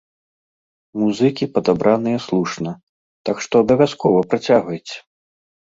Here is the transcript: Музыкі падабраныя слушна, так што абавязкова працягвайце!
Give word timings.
Музыкі 1.01 1.49
падабраныя 1.57 2.17
слушна, 2.25 2.71
так 3.29 3.37
што 3.47 3.53
абавязкова 3.67 4.25
працягвайце! 4.33 4.97